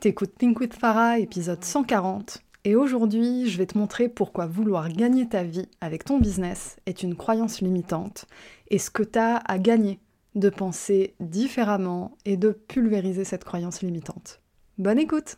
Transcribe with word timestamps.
T'écoutes 0.00 0.38
Think 0.38 0.60
with 0.60 0.74
Farah, 0.74 1.18
épisode 1.18 1.64
140, 1.64 2.44
et 2.64 2.76
aujourd'hui 2.76 3.50
je 3.50 3.58
vais 3.58 3.66
te 3.66 3.76
montrer 3.76 4.08
pourquoi 4.08 4.46
vouloir 4.46 4.90
gagner 4.90 5.28
ta 5.28 5.42
vie 5.42 5.66
avec 5.80 6.04
ton 6.04 6.20
business 6.20 6.76
est 6.86 7.02
une 7.02 7.16
croyance 7.16 7.60
limitante 7.60 8.26
et 8.70 8.78
ce 8.78 8.90
que 8.90 9.02
t'as 9.02 9.38
à 9.38 9.58
gagner 9.58 9.98
de 10.36 10.50
penser 10.50 11.14
différemment 11.18 12.16
et 12.24 12.36
de 12.36 12.50
pulvériser 12.50 13.24
cette 13.24 13.42
croyance 13.42 13.82
limitante. 13.82 14.40
Bonne 14.78 15.00
écoute 15.00 15.34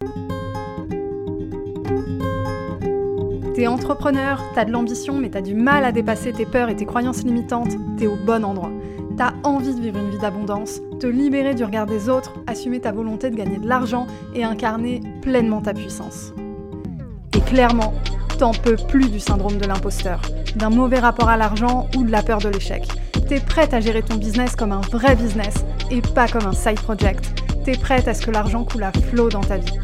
T'es 3.54 3.66
entrepreneur, 3.66 4.44
t'as 4.54 4.66
de 4.66 4.72
l'ambition 4.72 5.16
mais 5.16 5.30
t'as 5.30 5.40
du 5.40 5.54
mal 5.54 5.86
à 5.86 5.92
dépasser 5.92 6.34
tes 6.34 6.44
peurs 6.44 6.68
et 6.68 6.76
tes 6.76 6.84
croyances 6.84 7.24
limitantes, 7.24 7.72
t'es 7.96 8.06
au 8.06 8.16
bon 8.26 8.44
endroit. 8.44 8.72
T'as 9.20 9.34
envie 9.42 9.74
de 9.74 9.82
vivre 9.82 9.98
une 9.98 10.08
vie 10.08 10.18
d'abondance, 10.18 10.80
te 10.98 11.06
libérer 11.06 11.54
du 11.54 11.62
regard 11.62 11.84
des 11.84 12.08
autres, 12.08 12.32
assumer 12.46 12.80
ta 12.80 12.90
volonté 12.90 13.28
de 13.28 13.36
gagner 13.36 13.58
de 13.58 13.68
l'argent 13.68 14.06
et 14.34 14.44
incarner 14.44 15.02
pleinement 15.20 15.60
ta 15.60 15.74
puissance. 15.74 16.32
Et 17.36 17.40
clairement, 17.42 17.92
t'en 18.38 18.52
peux 18.52 18.76
plus 18.88 19.10
du 19.10 19.20
syndrome 19.20 19.58
de 19.58 19.66
l'imposteur, 19.66 20.22
d'un 20.56 20.70
mauvais 20.70 21.00
rapport 21.00 21.28
à 21.28 21.36
l'argent 21.36 21.86
ou 21.98 22.04
de 22.04 22.10
la 22.10 22.22
peur 22.22 22.38
de 22.38 22.48
l'échec. 22.48 22.88
T'es 23.28 23.40
prête 23.40 23.74
à 23.74 23.80
gérer 23.80 24.00
ton 24.02 24.16
business 24.16 24.56
comme 24.56 24.72
un 24.72 24.80
vrai 24.80 25.14
business 25.16 25.66
et 25.90 26.00
pas 26.00 26.26
comme 26.26 26.46
un 26.46 26.54
side 26.54 26.80
project. 26.80 27.44
T'es 27.66 27.76
prête 27.76 28.08
à 28.08 28.14
ce 28.14 28.24
que 28.24 28.30
l'argent 28.30 28.64
coule 28.64 28.84
à 28.84 28.92
flot 29.10 29.28
dans 29.28 29.42
ta 29.42 29.58
vie. 29.58 29.78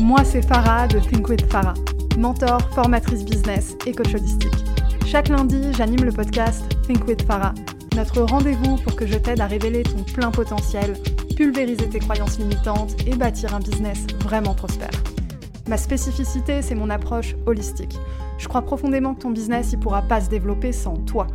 Moi, 0.00 0.24
c'est 0.24 0.40
Farah 0.40 0.86
de 0.86 1.00
Think 1.00 1.28
with 1.28 1.52
Farah, 1.52 1.74
mentor, 2.16 2.62
formatrice 2.74 3.26
business 3.26 3.76
et 3.84 3.92
coach 3.92 4.14
holistique. 4.14 4.75
Chaque 5.06 5.28
lundi, 5.28 5.62
j'anime 5.76 6.04
le 6.04 6.10
podcast 6.10 6.64
Think 6.84 7.06
with 7.06 7.22
Farah, 7.22 7.54
notre 7.94 8.22
rendez-vous 8.22 8.74
pour 8.78 8.96
que 8.96 9.06
je 9.06 9.16
t'aide 9.16 9.40
à 9.40 9.46
révéler 9.46 9.84
ton 9.84 10.02
plein 10.02 10.32
potentiel, 10.32 10.94
pulvériser 11.36 11.88
tes 11.88 12.00
croyances 12.00 12.40
limitantes 12.40 12.96
et 13.06 13.14
bâtir 13.14 13.54
un 13.54 13.60
business 13.60 14.04
vraiment 14.24 14.52
prospère. 14.52 14.90
Ma 15.68 15.76
spécificité, 15.76 16.60
c'est 16.60 16.74
mon 16.74 16.90
approche 16.90 17.36
holistique. 17.46 17.96
Je 18.38 18.48
crois 18.48 18.62
profondément 18.62 19.14
que 19.14 19.20
ton 19.20 19.30
business 19.30 19.72
ne 19.74 19.80
pourra 19.80 20.02
pas 20.02 20.20
se 20.20 20.28
développer 20.28 20.72
sans 20.72 20.96
toi. 20.96 21.28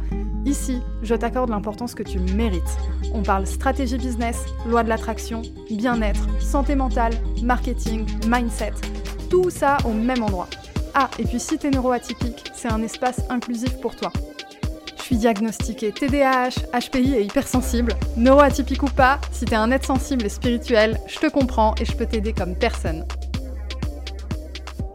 Ici, 0.45 0.81
je 1.01 1.15
t'accorde 1.15 1.49
l'importance 1.49 1.95
que 1.95 2.03
tu 2.03 2.19
mérites. 2.19 2.77
On 3.13 3.23
parle 3.23 3.47
stratégie 3.47 3.97
business, 3.97 4.43
loi 4.67 4.83
de 4.83 4.89
l'attraction, 4.89 5.43
bien-être, 5.69 6.27
santé 6.41 6.75
mentale, 6.75 7.13
marketing, 7.41 8.05
mindset. 8.27 8.73
Tout 9.29 9.49
ça 9.49 9.77
au 9.85 9.93
même 9.93 10.23
endroit. 10.23 10.49
Ah, 10.93 11.09
et 11.19 11.23
puis 11.23 11.39
si 11.39 11.57
t'es 11.57 11.69
neuroatypique, 11.69 12.51
c'est 12.53 12.71
un 12.71 12.81
espace 12.83 13.21
inclusif 13.29 13.79
pour 13.79 13.95
toi. 13.95 14.11
Je 14.97 15.03
suis 15.03 15.15
diagnostiquée 15.15 15.91
TDAH, 15.91 16.67
HPI 16.73 17.15
et 17.15 17.23
hypersensible. 17.23 17.93
Neuroatypique 18.17 18.83
ou 18.83 18.87
pas, 18.87 19.19
si 19.31 19.45
t'es 19.45 19.55
un 19.55 19.71
être 19.71 19.85
sensible 19.85 20.25
et 20.25 20.29
spirituel, 20.29 20.99
je 21.07 21.19
te 21.19 21.27
comprends 21.27 21.75
et 21.79 21.85
je 21.85 21.95
peux 21.95 22.05
t'aider 22.05 22.33
comme 22.33 22.55
personne. 22.55 23.05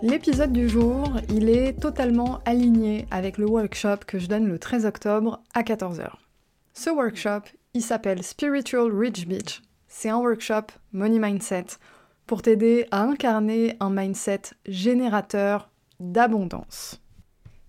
L'épisode 0.03 0.53
du 0.53 0.69
jour, 0.69 1.17
il 1.31 1.49
est 1.49 1.73
totalement 1.81 2.41
aligné 2.45 3.07
avec 3.11 3.39
le 3.39 3.47
workshop 3.47 3.99
que 4.07 4.19
je 4.19 4.27
donne 4.27 4.47
le 4.47 4.59
13 4.59 4.85
octobre 4.85 5.41
à 5.55 5.63
14h. 5.63 6.11
Ce 6.75 6.91
workshop, 6.91 7.41
il 7.73 7.83
s'appelle 7.83 8.23
Spiritual 8.23 8.91
Rich 8.95 9.27
Beach. 9.27 9.63
C'est 9.89 10.11
un 10.11 10.19
workshop 10.19 10.67
Money 10.93 11.19
Mindset 11.19 11.79
pour 12.27 12.43
t'aider 12.43 12.87
à 12.91 13.03
incarner 13.03 13.77
un 13.81 13.89
mindset 13.89 14.43
générateur 14.67 15.71
d'abondance. 16.01 17.01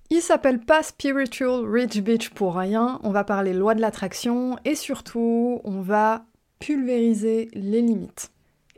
Il 0.10 0.22
s'appelle 0.22 0.60
pas 0.60 0.84
Spiritual 0.84 1.66
Rich 1.66 2.02
Beach 2.02 2.30
pour 2.30 2.56
rien, 2.56 3.00
on 3.04 3.12
va 3.12 3.26
parler 3.26 3.54
loi 3.54 3.76
de 3.76 3.82
l'attraction 3.82 4.58
et 4.64 4.76
surtout 4.76 5.60
on 5.66 5.82
va 5.82 6.26
pulvériser 6.60 7.50
les 7.54 7.82
limites. 7.82 8.32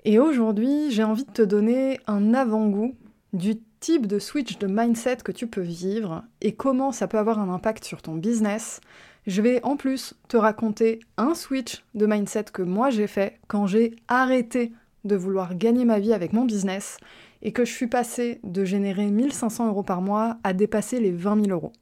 Et 0.05 0.17
aujourd'hui, 0.17 0.91
j'ai 0.91 1.03
envie 1.03 1.25
de 1.25 1.31
te 1.31 1.41
donner 1.41 1.99
un 2.07 2.33
avant-goût 2.33 2.95
du 3.33 3.57
type 3.79 4.07
de 4.07 4.17
switch 4.17 4.57
de 4.57 4.67
mindset 4.67 5.17
que 5.17 5.31
tu 5.31 5.45
peux 5.45 5.61
vivre 5.61 6.23
et 6.41 6.53
comment 6.53 6.91
ça 6.91 7.07
peut 7.07 7.19
avoir 7.19 7.39
un 7.39 7.53
impact 7.53 7.83
sur 7.83 8.01
ton 8.01 8.15
business. 8.15 8.81
Je 9.27 9.41
vais 9.41 9.63
en 9.63 9.77
plus 9.77 10.15
te 10.27 10.37
raconter 10.37 10.99
un 11.17 11.35
switch 11.35 11.83
de 11.93 12.05
mindset 12.05 12.45
que 12.51 12.63
moi 12.63 12.89
j'ai 12.89 13.07
fait 13.07 13.39
quand 13.47 13.67
j'ai 13.67 13.95
arrêté 14.07 14.71
de 15.05 15.15
vouloir 15.15 15.55
gagner 15.55 15.85
ma 15.85 15.99
vie 15.99 16.13
avec 16.13 16.33
mon 16.33 16.45
business 16.45 16.97
et 17.41 17.51
que 17.51 17.65
je 17.65 17.71
suis 17.71 17.87
passée 17.87 18.39
de 18.43 18.65
générer 18.65 19.07
1500 19.07 19.67
euros 19.67 19.83
par 19.83 20.01
mois 20.01 20.37
à 20.43 20.53
dépasser 20.53 20.99
les 20.99 21.11
20 21.11 21.45
000 21.45 21.55
euros. 21.55 21.73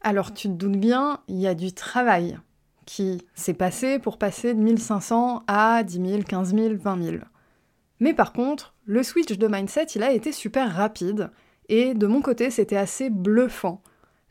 Alors 0.00 0.32
tu 0.32 0.48
te 0.48 0.54
doutes 0.54 0.78
bien, 0.78 1.20
il 1.28 1.38
y 1.38 1.46
a 1.46 1.54
du 1.54 1.72
travail 1.72 2.38
qui 2.86 3.22
s'est 3.34 3.54
passé 3.54 3.98
pour 3.98 4.18
passer 4.18 4.54
de 4.54 4.60
1500 4.60 5.44
à 5.46 5.82
10 5.82 6.08
000, 6.10 6.22
15 6.22 6.54
000, 6.54 6.74
20 6.76 7.02
000. 7.02 7.16
Mais 8.00 8.14
par 8.14 8.32
contre, 8.32 8.74
le 8.84 9.02
switch 9.02 9.38
de 9.38 9.46
mindset, 9.46 9.86
il 9.94 10.02
a 10.02 10.12
été 10.12 10.32
super 10.32 10.74
rapide, 10.74 11.30
et 11.68 11.94
de 11.94 12.06
mon 12.06 12.22
côté, 12.22 12.50
c'était 12.50 12.76
assez 12.76 13.10
bluffant, 13.10 13.82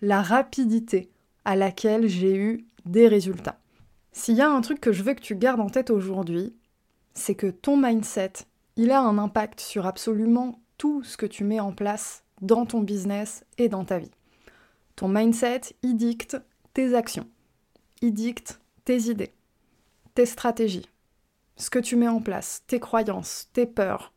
la 0.01 0.21
rapidité 0.21 1.09
à 1.45 1.55
laquelle 1.55 2.07
j'ai 2.07 2.35
eu 2.35 2.65
des 2.85 3.07
résultats. 3.07 3.59
S'il 4.11 4.35
y 4.35 4.41
a 4.41 4.49
un 4.49 4.61
truc 4.61 4.81
que 4.81 4.91
je 4.91 5.03
veux 5.03 5.13
que 5.13 5.21
tu 5.21 5.35
gardes 5.35 5.61
en 5.61 5.69
tête 5.69 5.91
aujourd'hui, 5.91 6.53
c'est 7.13 7.35
que 7.35 7.47
ton 7.47 7.77
mindset, 7.77 8.33
il 8.79 8.91
a 8.91 9.01
un 9.01 9.17
impact 9.17 9.59
sur 9.59 9.85
absolument 9.85 10.61
tout 10.77 11.03
ce 11.03 11.17
que 11.17 11.25
tu 11.25 11.43
mets 11.43 11.59
en 11.59 11.73
place 11.73 12.23
dans 12.41 12.65
ton 12.65 12.79
business 12.79 13.43
et 13.57 13.67
dans 13.67 13.83
ta 13.83 13.99
vie. 13.99 14.11
Ton 14.95 15.09
mindset, 15.09 15.75
il 15.83 15.97
dicte 15.97 16.37
tes 16.73 16.95
actions, 16.95 17.27
il 18.01 18.13
dicte 18.13 18.61
tes 18.85 19.09
idées, 19.09 19.33
tes 20.15 20.25
stratégies, 20.25 20.87
ce 21.57 21.69
que 21.69 21.79
tu 21.79 21.97
mets 21.97 22.07
en 22.07 22.21
place, 22.21 22.63
tes 22.67 22.79
croyances, 22.79 23.49
tes 23.51 23.65
peurs, 23.65 24.13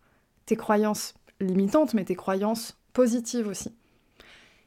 tes 0.47 0.55
croyances 0.55 1.15
limitantes, 1.41 1.93
mais 1.93 2.05
tes 2.05 2.15
croyances 2.15 2.78
positives 2.93 3.49
aussi. 3.49 3.75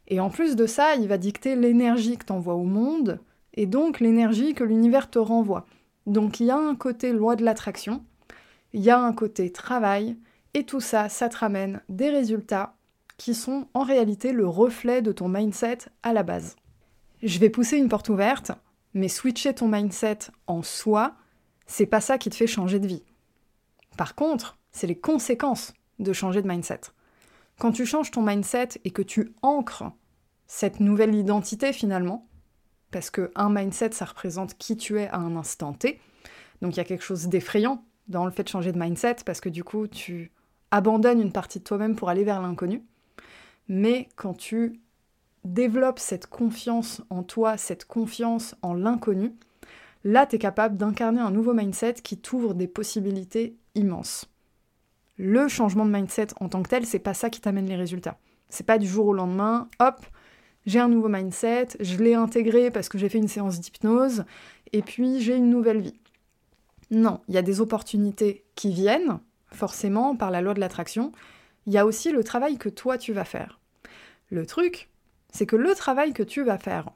Et 0.09 0.19
en 0.19 0.29
plus 0.29 0.57
de 0.57 0.65
ça, 0.65 0.95
il 0.95 1.07
va 1.07 1.17
dicter 1.17 1.55
l'énergie 1.55 2.17
que 2.17 2.25
tu 2.25 2.33
au 2.33 2.63
monde, 2.63 3.21
et 3.53 3.65
donc 3.65 4.01
l'énergie 4.01 4.55
que 4.55 4.65
l'univers 4.65 5.09
te 5.09 5.19
renvoie. 5.19 5.65
Donc 6.05 6.41
il 6.41 6.47
y 6.47 6.51
a 6.51 6.57
un 6.57 6.75
côté 6.75 7.13
loi 7.13 7.37
de 7.37 7.45
l'attraction, 7.45 8.03
il 8.75 8.81
y 8.81 8.89
a 8.89 8.99
un 8.99 9.13
côté 9.13 9.53
travail, 9.53 10.17
et 10.53 10.65
tout 10.65 10.81
ça, 10.81 11.07
ça 11.07 11.29
te 11.29 11.37
ramène 11.37 11.81
des 11.87 12.09
résultats 12.09 12.75
qui 13.15 13.33
sont 13.33 13.69
en 13.73 13.83
réalité 13.83 14.33
le 14.33 14.45
reflet 14.45 15.01
de 15.01 15.13
ton 15.13 15.29
mindset 15.29 15.77
à 16.03 16.11
la 16.11 16.23
base. 16.23 16.57
Je 17.23 17.39
vais 17.39 17.49
pousser 17.49 17.77
une 17.77 17.87
porte 17.87 18.09
ouverte, 18.09 18.51
mais 18.93 19.07
switcher 19.07 19.55
ton 19.55 19.69
mindset 19.69 20.19
en 20.47 20.61
soi, 20.61 21.15
c'est 21.65 21.85
pas 21.85 22.01
ça 22.01 22.17
qui 22.17 22.29
te 22.29 22.35
fait 22.35 22.47
changer 22.47 22.79
de 22.79 22.87
vie. 22.87 23.03
Par 23.95 24.13
contre, 24.13 24.57
c'est 24.73 24.87
les 24.87 24.99
conséquences 24.99 25.73
de 25.99 26.11
changer 26.11 26.41
de 26.41 26.47
mindset. 26.49 26.81
Quand 27.59 27.71
tu 27.71 27.85
changes 27.85 28.11
ton 28.11 28.23
mindset 28.23 28.69
et 28.83 28.91
que 28.91 29.01
tu 29.01 29.33
ancres 29.41 29.89
cette 30.47 30.81
nouvelle 30.81 31.15
identité 31.15 31.71
finalement, 31.71 32.27
parce 32.91 33.09
que 33.09 33.31
un 33.35 33.49
mindset, 33.49 33.93
ça 33.93 34.03
représente 34.03 34.57
qui 34.57 34.75
tu 34.75 34.99
es 34.99 35.07
à 35.07 35.19
un 35.19 35.37
instant 35.37 35.71
T, 35.71 36.01
donc 36.61 36.73
il 36.73 36.77
y 36.77 36.81
a 36.81 36.85
quelque 36.85 37.05
chose 37.05 37.27
d'effrayant 37.27 37.81
dans 38.07 38.25
le 38.25 38.31
fait 38.31 38.43
de 38.43 38.49
changer 38.49 38.71
de 38.71 38.79
mindset 38.79 39.17
parce 39.25 39.41
que 39.41 39.49
du 39.49 39.63
coup, 39.63 39.87
tu 39.87 40.31
abandonnes 40.71 41.21
une 41.21 41.31
partie 41.31 41.59
de 41.59 41.63
toi-même 41.63 41.95
pour 41.95 42.09
aller 42.09 42.23
vers 42.23 42.41
l'inconnu. 42.41 42.83
Mais 43.67 44.09
quand 44.15 44.33
tu 44.33 44.79
développes 45.43 45.99
cette 45.99 46.27
confiance 46.27 47.01
en 47.09 47.23
toi, 47.23 47.57
cette 47.57 47.85
confiance 47.85 48.55
en 48.61 48.73
l'inconnu, 48.73 49.33
là, 50.03 50.25
tu 50.25 50.35
es 50.35 50.39
capable 50.39 50.77
d'incarner 50.77 51.21
un 51.21 51.31
nouveau 51.31 51.53
mindset 51.53 51.95
qui 51.95 52.17
t'ouvre 52.17 52.53
des 52.53 52.67
possibilités 52.67 53.55
immenses. 53.75 54.29
Le 55.17 55.47
changement 55.47 55.85
de 55.85 55.91
mindset 55.91 56.27
en 56.39 56.49
tant 56.49 56.61
que 56.61 56.69
tel, 56.69 56.85
c'est 56.85 56.99
pas 56.99 57.13
ça 57.13 57.29
qui 57.29 57.41
t'amène 57.41 57.67
les 57.67 57.75
résultats. 57.75 58.17
C'est 58.49 58.65
pas 58.65 58.77
du 58.77 58.87
jour 58.87 59.07
au 59.07 59.13
lendemain, 59.13 59.69
hop, 59.79 60.05
j'ai 60.65 60.79
un 60.79 60.87
nouveau 60.87 61.09
mindset, 61.09 61.69
je 61.79 61.97
l'ai 61.97 62.15
intégré 62.15 62.71
parce 62.71 62.89
que 62.89 62.97
j'ai 62.97 63.09
fait 63.09 63.17
une 63.17 63.27
séance 63.27 63.59
d'hypnose, 63.59 64.25
et 64.73 64.81
puis 64.81 65.21
j'ai 65.21 65.35
une 65.35 65.49
nouvelle 65.49 65.81
vie. 65.81 65.99
Non, 66.91 67.21
il 67.27 67.35
y 67.35 67.37
a 67.37 67.41
des 67.41 67.61
opportunités 67.61 68.43
qui 68.55 68.71
viennent, 68.71 69.19
forcément, 69.51 70.15
par 70.15 70.31
la 70.31 70.41
loi 70.41 70.53
de 70.53 70.59
l'attraction. 70.59 71.11
Il 71.65 71.73
y 71.73 71.77
a 71.77 71.85
aussi 71.85 72.11
le 72.11 72.23
travail 72.23 72.57
que 72.57 72.69
toi 72.69 72.97
tu 72.97 73.13
vas 73.13 73.25
faire. 73.25 73.59
Le 74.29 74.45
truc, 74.45 74.89
c'est 75.31 75.45
que 75.45 75.55
le 75.55 75.73
travail 75.75 76.13
que 76.13 76.23
tu 76.23 76.43
vas 76.43 76.57
faire, 76.57 76.89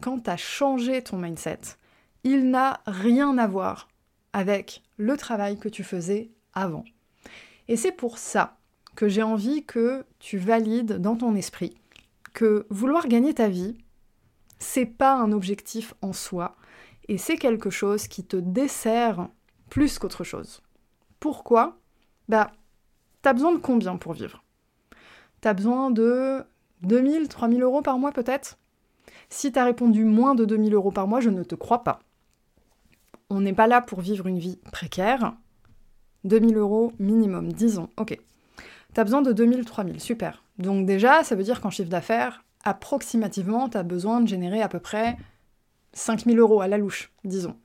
quand 0.00 0.20
tu 0.20 0.30
as 0.30 0.36
changé 0.36 1.02
ton 1.02 1.16
mindset, 1.16 1.60
il 2.24 2.50
n'a 2.50 2.80
rien 2.86 3.38
à 3.38 3.46
voir 3.46 3.88
avec 4.32 4.82
le 4.96 5.16
travail 5.16 5.58
que 5.58 5.68
tu 5.68 5.84
faisais 5.84 6.30
avant. 6.52 6.84
Et 7.68 7.76
c'est 7.76 7.92
pour 7.92 8.18
ça 8.18 8.58
que 8.94 9.08
j'ai 9.08 9.22
envie 9.22 9.64
que 9.64 10.04
tu 10.18 10.38
valides 10.38 10.94
dans 10.94 11.16
ton 11.16 11.34
esprit 11.34 11.74
que 12.32 12.66
vouloir 12.70 13.08
gagner 13.08 13.34
ta 13.34 13.48
vie, 13.48 13.76
c'est 14.58 14.86
pas 14.86 15.14
un 15.14 15.32
objectif 15.32 15.94
en 16.02 16.12
soi, 16.12 16.56
et 17.10 17.18
c'est 17.18 17.36
quelque 17.36 17.70
chose 17.70 18.06
qui 18.06 18.22
te 18.24 18.36
dessert 18.36 19.28
plus 19.68 19.98
qu'autre 19.98 20.22
chose. 20.22 20.62
Pourquoi? 21.18 21.76
Bah, 22.28 22.52
t'as 23.20 23.32
besoin 23.32 23.52
de 23.52 23.58
combien 23.58 23.96
pour 23.96 24.12
vivre? 24.12 24.44
T'as 25.40 25.52
besoin 25.52 25.90
de 25.90 26.44
2000, 26.82 27.26
3000 27.26 27.62
euros 27.62 27.82
par 27.82 27.98
mois 27.98 28.12
peut-être? 28.12 28.58
Si 29.28 29.50
t'as 29.50 29.64
répondu 29.64 30.04
moins 30.04 30.36
de 30.36 30.44
2000 30.44 30.72
euros 30.72 30.92
par 30.92 31.08
mois, 31.08 31.18
je 31.18 31.30
ne 31.30 31.42
te 31.42 31.56
crois 31.56 31.82
pas. 31.82 31.98
On 33.28 33.40
n'est 33.40 33.54
pas 33.54 33.66
là 33.66 33.80
pour 33.80 34.00
vivre 34.00 34.28
une 34.28 34.38
vie 34.38 34.60
précaire. 34.70 35.34
2000 36.22 36.58
euros 36.58 36.92
minimum, 37.00 37.52
disons, 37.52 37.88
ok. 37.96 38.16
T'as 38.94 39.02
besoin 39.02 39.22
de 39.22 39.32
2000, 39.32 39.64
3000, 39.64 40.00
super. 40.00 40.44
Donc 40.58 40.86
déjà, 40.86 41.24
ça 41.24 41.34
veut 41.34 41.42
dire 41.42 41.60
qu'en 41.60 41.70
chiffre 41.70 41.90
d'affaires, 41.90 42.44
approximativement, 42.62 43.68
t'as 43.68 43.82
besoin 43.82 44.20
de 44.20 44.28
générer 44.28 44.62
à 44.62 44.68
peu 44.68 44.78
près 44.78 45.16
5000 45.92 46.38
euros 46.38 46.60
à 46.60 46.68
la 46.68 46.78
louche, 46.78 47.12
disons. 47.24 47.56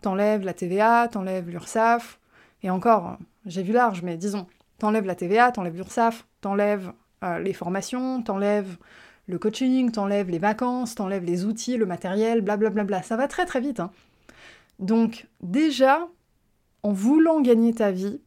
T'enlèves 0.00 0.44
la 0.44 0.54
TVA, 0.54 1.08
t'enlèves 1.08 1.48
l'URSSAF, 1.48 2.18
et 2.62 2.70
encore, 2.70 3.18
j'ai 3.46 3.62
vu 3.62 3.72
large, 3.72 4.02
mais 4.02 4.16
disons, 4.16 4.46
t'enlèves 4.78 5.06
la 5.06 5.14
TVA, 5.14 5.52
t'enlèves 5.52 5.76
l'URSSAF, 5.76 6.26
t'enlèves 6.40 6.92
euh, 7.24 7.38
les 7.38 7.52
formations, 7.52 8.22
t'enlèves 8.22 8.76
le 9.26 9.38
coaching, 9.38 9.90
t'enlèves 9.90 10.30
les 10.30 10.38
vacances, 10.38 10.94
t'enlèves 10.94 11.24
les 11.24 11.44
outils, 11.44 11.76
le 11.76 11.86
matériel, 11.86 12.40
blablabla. 12.40 12.84
Bla 12.84 12.98
bla. 12.98 13.02
Ça 13.02 13.16
va 13.16 13.28
très 13.28 13.46
très 13.46 13.60
vite. 13.60 13.80
Hein. 13.80 13.90
Donc 14.78 15.28
déjà, 15.40 16.08
en 16.82 16.92
voulant 16.92 17.40
gagner 17.40 17.72
ta 17.72 17.90
vie, 17.90 18.20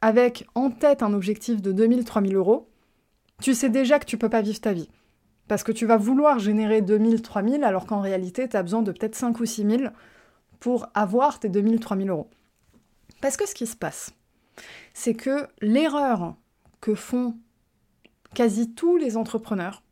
avec 0.00 0.46
en 0.54 0.70
tête 0.70 1.02
un 1.02 1.12
objectif 1.12 1.60
de 1.60 1.72
2000-3000 1.72 2.34
euros, 2.34 2.68
tu 3.42 3.54
sais 3.54 3.68
déjà 3.68 3.98
que 3.98 4.06
tu 4.06 4.16
peux 4.16 4.30
pas 4.30 4.40
vivre 4.42 4.60
ta 4.60 4.72
vie. 4.72 4.88
Parce 5.50 5.64
que 5.64 5.72
tu 5.72 5.84
vas 5.84 5.96
vouloir 5.96 6.38
générer 6.38 6.80
2000-3000 6.80 7.64
alors 7.64 7.84
qu'en 7.84 8.00
réalité, 8.00 8.48
tu 8.48 8.56
as 8.56 8.62
besoin 8.62 8.82
de 8.82 8.92
peut-être 8.92 9.16
5 9.16 9.40
ou 9.40 9.46
6000 9.46 9.92
pour 10.60 10.86
avoir 10.94 11.40
tes 11.40 11.48
2000-3000 11.48 12.08
euros. 12.10 12.30
Parce 13.20 13.36
que 13.36 13.48
ce 13.48 13.56
qui 13.56 13.66
se 13.66 13.74
passe, 13.74 14.12
c'est 14.94 15.14
que 15.14 15.48
l'erreur 15.60 16.36
que 16.80 16.94
font 16.94 17.36
quasi 18.32 18.72
tous 18.74 18.96
les 18.96 19.16
entrepreneurs, 19.16 19.82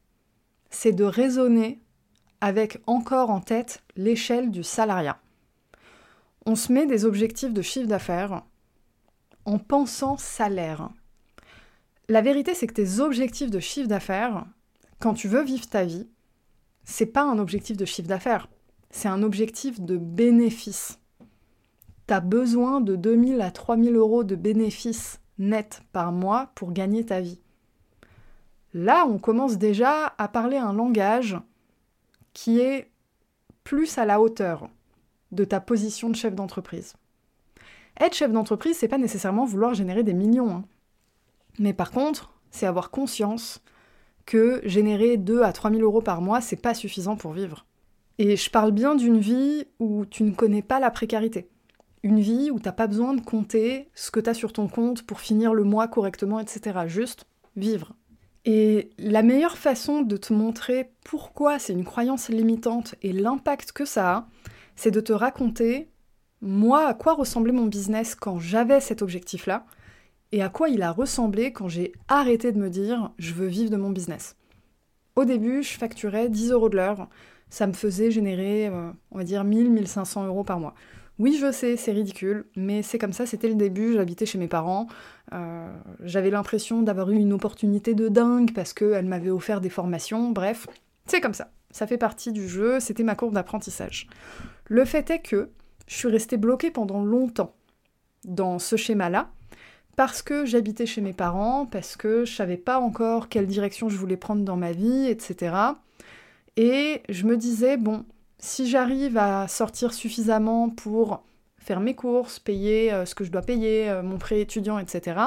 c'est 0.70 0.93
de 0.93 1.02
raisonner 1.02 1.81
avec 2.40 2.81
encore 2.87 3.31
en 3.31 3.40
tête 3.40 3.82
l'échelle 3.96 4.52
du 4.52 4.62
salariat. 4.62 5.19
On 6.46 6.55
se 6.55 6.72
met 6.72 6.87
des 6.87 7.05
objectifs 7.05 7.52
de 7.52 7.62
chiffre 7.62 7.88
d'affaires 7.88 8.44
en 9.44 9.58
pensant 9.58 10.19
salaire. 10.19 10.88
La 12.08 12.20
vérité, 12.20 12.55
c'est 12.55 12.69
que 12.69 12.75
tes 12.75 13.00
objectifs 13.00 13.50
de 13.50 13.58
chiffre 13.58 13.88
d'affaires, 13.88 14.46
quand 14.98 15.14
tu 15.14 15.28
veux 15.28 15.42
vivre 15.42 15.68
ta 15.68 15.84
vie, 15.84 16.08
c'est 16.84 17.06
pas 17.06 17.22
un 17.22 17.38
objectif 17.38 17.76
de 17.76 17.84
chiffre 17.84 18.08
d'affaires, 18.08 18.48
c'est 18.90 19.08
un 19.08 19.22
objectif 19.22 19.80
de 19.80 19.96
bénéfice. 19.96 20.98
Tu 22.06 22.14
as 22.14 22.20
besoin 22.20 22.80
de 22.80 22.96
2000 22.96 23.40
à 23.40 23.50
3000 23.50 23.94
euros 23.96 24.24
de 24.24 24.34
bénéfices 24.34 25.20
nets 25.38 25.82
par 25.92 26.12
mois 26.12 26.50
pour 26.54 26.72
gagner 26.72 27.04
ta 27.04 27.20
vie. 27.20 27.40
Là, 28.74 29.06
on 29.06 29.18
commence 29.18 29.58
déjà 29.58 30.14
à 30.18 30.28
parler 30.28 30.56
un 30.56 30.72
langage 30.72 31.36
qui 32.32 32.60
est 32.60 32.90
plus 33.64 33.98
à 33.98 34.04
la 34.04 34.20
hauteur 34.20 34.68
de 35.32 35.44
ta 35.44 35.60
position 35.60 36.10
de 36.10 36.16
chef 36.16 36.34
d'entreprise. 36.34 36.94
Être 38.00 38.14
chef 38.14 38.32
d'entreprise, 38.32 38.76
c'est 38.76 38.88
pas 38.88 38.98
nécessairement 38.98 39.44
vouloir 39.44 39.74
générer 39.74 40.02
des 40.02 40.14
millions. 40.14 40.50
Hein. 40.50 40.64
Mais 41.58 41.72
par 41.72 41.90
contre, 41.90 42.32
c'est 42.50 42.66
avoir 42.66 42.90
conscience 42.90 43.60
que 44.28 44.60
générer 44.62 45.16
2 45.16 45.42
à 45.42 45.54
3 45.54 45.70
000 45.70 45.82
euros 45.82 46.02
par 46.02 46.20
mois, 46.20 46.42
c'est 46.42 46.60
pas 46.60 46.75
suffisant 46.75 47.16
pour 47.16 47.32
vivre. 47.32 47.64
Et 48.19 48.36
je 48.36 48.50
parle 48.50 48.72
bien 48.72 48.94
d'une 48.94 49.19
vie 49.19 49.64
où 49.78 50.04
tu 50.04 50.22
ne 50.22 50.32
connais 50.32 50.60
pas 50.60 50.80
la 50.80 50.90
précarité. 50.90 51.48
Une 52.02 52.20
vie 52.20 52.50
où 52.50 52.60
t'as 52.60 52.72
pas 52.72 52.88
besoin 52.88 53.14
de 53.14 53.22
compter 53.22 53.88
ce 53.94 54.10
que 54.10 54.20
tu 54.20 54.28
as 54.28 54.34
sur 54.34 54.52
ton 54.52 54.69
compte 54.69 55.02
pour 55.02 55.20
finir 55.20 55.54
le 55.54 55.64
mois 55.64 55.88
correctement, 55.88 56.40
etc. 56.40 56.80
Juste 56.86 57.25
vivre. 57.56 57.94
Et 58.44 58.90
la 58.98 59.22
meilleure 59.22 59.56
façon 59.56 60.02
de 60.02 60.19
te 60.19 60.34
montrer 60.34 60.90
pourquoi 61.04 61.58
c'est 61.58 61.72
une 61.72 61.86
croyance 61.86 62.28
limitante 62.28 62.96
et 63.00 63.14
l'impact 63.14 63.72
que 63.72 63.86
ça 63.86 64.14
a, 64.14 64.28
c'est 64.76 64.90
de 64.90 65.00
te 65.00 65.14
raconter, 65.14 65.88
moi, 66.42 66.86
à 66.86 66.92
quoi 66.92 67.14
ressemblait 67.14 67.52
mon 67.52 67.66
business 67.66 68.14
quand 68.14 68.38
j'avais 68.38 68.81
cet 68.81 69.00
objectif-là, 69.00 69.64
et 70.32 70.42
à 70.42 70.48
quoi 70.48 70.69
il 70.69 70.82
a 70.82 70.92
ressemblé 70.92 71.52
quand 71.52 71.69
j'ai 71.69 71.92
arrêté 72.08 72.52
de 72.52 72.58
me 72.58 72.70
dire 72.70 73.12
je 73.19 73.34
veux 73.34 73.46
vivre 73.46 73.70
de 73.70 73.76
mon 73.76 73.90
business. 73.90 74.36
Au 75.16 75.25
début, 75.25 75.62
je 75.62 75.76
facturais 75.76 76.28
10 76.28 76.52
euros 76.52 76.69
de 76.69 76.76
l'heure, 76.76 77.08
ça 77.50 77.66
me 77.66 77.72
faisait 77.72 78.10
générer, 78.10 78.69
euh, 78.69 78.90
on 79.10 79.19
va 79.19 79.25
dire, 79.25 79.44
1000-1500 79.44 80.26
euros 80.26 80.44
par 80.44 80.60
mois. 80.60 80.75
Oui, 81.19 81.36
je 81.40 81.50
sais, 81.50 81.76
c'est 81.76 81.90
ridicule, 81.90 82.46
mais 82.54 82.82
c'est 82.82 82.98
comme 82.98 83.12
ça, 83.12 83.26
c'était 83.26 83.48
le 83.48 83.56
début, 83.56 83.94
j'habitais 83.94 84.26
chez 84.26 84.38
mes 84.38 84.46
parents, 84.46 84.86
euh, 85.32 85.69
j'avais 86.04 86.31
l'impression 86.31 86.82
d'avoir 86.82 87.10
eu 87.10 87.16
une 87.16 87.32
opportunité 87.32 87.94
de 87.94 88.06
dingue 88.06 88.52
parce 88.54 88.72
qu'elle 88.72 89.06
m'avait 89.06 89.31
offert 89.31 89.60
des 89.60 89.70
formations, 89.70 90.31
bref, 90.31 90.69
c'est 91.06 91.20
comme 91.20 91.34
ça. 91.34 91.50
Ça 91.70 91.86
fait 91.86 91.98
partie 91.98 92.31
du 92.31 92.48
jeu, 92.48 92.78
c'était 92.78 93.02
ma 93.02 93.16
courbe 93.16 93.34
d'apprentissage. 93.34 94.06
Le 94.66 94.84
fait 94.84 95.10
est 95.10 95.19
que 95.19 95.50
je 95.88 95.96
suis 95.96 96.08
restée 96.08 96.36
bloquée 96.36 96.70
pendant 96.70 97.02
longtemps 97.02 97.56
dans 98.24 98.58
ce 98.60 98.76
schéma-là, 98.76 99.31
parce 99.98 100.22
que 100.22 100.46
j'habitais 100.46 100.86
chez 100.86 101.00
mes 101.00 101.12
parents, 101.12 101.66
parce 101.66 101.96
que 101.96 102.24
je 102.24 102.32
savais 102.32 102.56
pas 102.56 102.78
encore 102.78 103.28
quelle 103.28 103.48
direction 103.48 103.88
je 103.88 103.96
voulais 103.96 104.16
prendre 104.16 104.44
dans 104.44 104.54
ma 104.56 104.70
vie, 104.70 105.08
etc. 105.08 105.56
Et 106.56 107.02
je 107.08 107.26
me 107.26 107.36
disais, 107.36 107.76
bon, 107.76 108.04
si 108.38 108.68
j'arrive 108.68 109.18
à 109.18 109.48
sortir 109.48 109.92
suffisamment 109.92 110.70
pour 110.70 111.24
faire 111.58 111.80
mes 111.80 111.96
courses, 111.96 112.38
payer 112.38 112.92
euh, 112.92 113.06
ce 113.06 113.16
que 113.16 113.24
je 113.24 113.32
dois 113.32 113.42
payer, 113.42 113.90
euh, 113.90 114.04
mon 114.04 114.18
prêt 114.18 114.40
étudiant, 114.40 114.78
etc., 114.78 115.18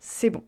c'est 0.00 0.30
bon. 0.30 0.42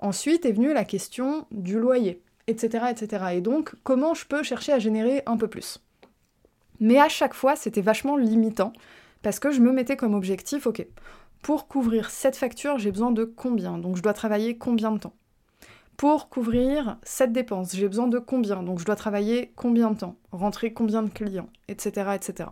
Ensuite 0.00 0.44
est 0.44 0.50
venue 0.50 0.74
la 0.74 0.84
question 0.84 1.46
du 1.52 1.78
loyer, 1.78 2.24
etc., 2.48 2.86
etc. 2.90 3.24
Et 3.34 3.40
donc, 3.40 3.72
comment 3.84 4.14
je 4.14 4.26
peux 4.26 4.42
chercher 4.42 4.72
à 4.72 4.80
générer 4.80 5.22
un 5.26 5.36
peu 5.36 5.46
plus? 5.46 5.78
Mais 6.80 6.98
à 6.98 7.08
chaque 7.08 7.34
fois, 7.34 7.54
c'était 7.54 7.82
vachement 7.82 8.16
limitant, 8.16 8.72
parce 9.22 9.38
que 9.38 9.52
je 9.52 9.60
me 9.60 9.70
mettais 9.70 9.96
comme 9.96 10.14
objectif, 10.14 10.66
ok, 10.66 10.84
pour 11.42 11.68
couvrir 11.68 12.10
cette 12.10 12.36
facture, 12.36 12.78
j'ai 12.78 12.90
besoin 12.90 13.10
de 13.10 13.24
combien? 13.24 13.78
Donc 13.78 13.96
je 13.96 14.02
dois 14.02 14.12
travailler 14.12 14.58
combien 14.58 14.92
de 14.92 14.98
temps? 14.98 15.14
Pour 15.96 16.28
couvrir 16.28 16.98
cette 17.02 17.32
dépense, 17.32 17.74
j'ai 17.74 17.88
besoin 17.88 18.06
de 18.06 18.18
combien? 18.18 18.62
Donc 18.62 18.78
je 18.78 18.84
dois 18.84 18.96
travailler 18.96 19.52
combien 19.56 19.90
de 19.90 19.98
temps? 19.98 20.16
Rentrer 20.30 20.72
combien 20.72 21.02
de 21.02 21.10
clients? 21.10 21.48
Etc. 21.68 21.90
etc. 22.14 22.50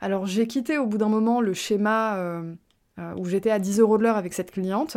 Alors 0.00 0.26
j'ai 0.26 0.46
quitté 0.46 0.78
au 0.78 0.86
bout 0.86 0.98
d'un 0.98 1.08
moment 1.08 1.40
le 1.40 1.54
schéma 1.54 2.16
euh, 2.16 2.54
euh, 2.98 3.14
où 3.18 3.24
j'étais 3.24 3.50
à 3.50 3.58
10 3.58 3.80
euros 3.80 3.98
de 3.98 4.02
l'heure 4.02 4.16
avec 4.16 4.34
cette 4.34 4.50
cliente, 4.50 4.96